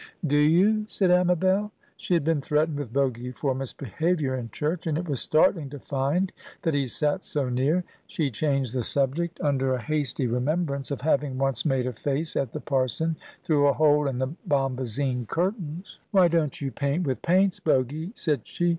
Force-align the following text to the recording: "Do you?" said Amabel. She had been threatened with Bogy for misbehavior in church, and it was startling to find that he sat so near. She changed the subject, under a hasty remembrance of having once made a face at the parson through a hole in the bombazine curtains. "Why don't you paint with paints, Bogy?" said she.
"Do 0.25 0.37
you?" 0.37 0.87
said 0.89 1.11
Amabel. 1.11 1.71
She 1.95 2.15
had 2.15 2.23
been 2.23 2.41
threatened 2.41 2.79
with 2.79 2.91
Bogy 2.91 3.31
for 3.35 3.53
misbehavior 3.53 4.33
in 4.35 4.49
church, 4.49 4.87
and 4.87 4.97
it 4.97 5.07
was 5.07 5.21
startling 5.21 5.69
to 5.69 5.77
find 5.77 6.31
that 6.63 6.73
he 6.73 6.87
sat 6.87 7.23
so 7.23 7.49
near. 7.49 7.83
She 8.07 8.31
changed 8.31 8.73
the 8.73 8.81
subject, 8.81 9.39
under 9.41 9.75
a 9.75 9.79
hasty 9.79 10.25
remembrance 10.25 10.89
of 10.89 11.01
having 11.01 11.37
once 11.37 11.65
made 11.67 11.85
a 11.85 11.93
face 11.93 12.35
at 12.35 12.51
the 12.51 12.59
parson 12.61 13.15
through 13.43 13.67
a 13.67 13.73
hole 13.73 14.07
in 14.07 14.17
the 14.17 14.29
bombazine 14.47 15.27
curtains. 15.27 15.99
"Why 16.09 16.27
don't 16.27 16.59
you 16.59 16.71
paint 16.71 17.05
with 17.05 17.21
paints, 17.21 17.59
Bogy?" 17.59 18.11
said 18.17 18.41
she. 18.47 18.69